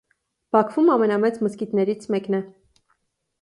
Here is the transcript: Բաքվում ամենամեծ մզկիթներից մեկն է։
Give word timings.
Բաքվում 0.55 0.89
ամենամեծ 0.93 1.37
մզկիթներից 1.49 2.09
մեկն 2.17 2.39
է։ 2.39 2.41